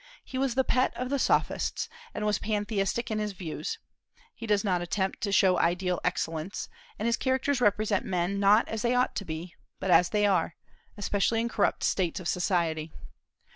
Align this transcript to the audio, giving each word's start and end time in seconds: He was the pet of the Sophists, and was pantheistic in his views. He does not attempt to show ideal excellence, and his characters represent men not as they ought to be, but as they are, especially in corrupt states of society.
He 0.23 0.39
was 0.39 0.55
the 0.55 0.63
pet 0.63 0.91
of 0.97 1.11
the 1.11 1.19
Sophists, 1.19 1.87
and 2.11 2.25
was 2.25 2.39
pantheistic 2.39 3.11
in 3.11 3.19
his 3.19 3.33
views. 3.33 3.77
He 4.33 4.47
does 4.47 4.63
not 4.63 4.81
attempt 4.81 5.21
to 5.21 5.31
show 5.31 5.59
ideal 5.59 6.01
excellence, 6.03 6.69
and 6.97 7.05
his 7.05 7.15
characters 7.15 7.61
represent 7.61 8.03
men 8.03 8.39
not 8.39 8.67
as 8.67 8.81
they 8.81 8.95
ought 8.95 9.15
to 9.17 9.25
be, 9.25 9.53
but 9.79 9.91
as 9.91 10.09
they 10.09 10.25
are, 10.25 10.55
especially 10.97 11.39
in 11.39 11.49
corrupt 11.49 11.83
states 11.83 12.19
of 12.19 12.27
society. 12.27 12.91